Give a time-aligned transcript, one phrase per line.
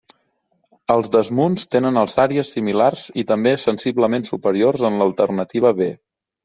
[0.93, 5.97] Els desmunts tenen alçàries similars i també sensiblement superiors en l'alternativa B.